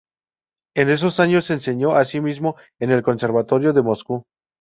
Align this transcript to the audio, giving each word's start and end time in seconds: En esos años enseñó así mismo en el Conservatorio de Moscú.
En 0.75 0.89
esos 0.89 1.19
años 1.19 1.51
enseñó 1.51 1.91
así 1.91 2.21
mismo 2.21 2.55
en 2.79 2.89
el 2.89 3.03
Conservatorio 3.03 3.71
de 3.71 3.83
Moscú. 3.83 4.25